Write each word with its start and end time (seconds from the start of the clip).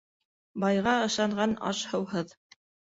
Байға 0.63 0.95
ышанған 1.11 1.57
аш-һыуһыҙ 1.71 2.39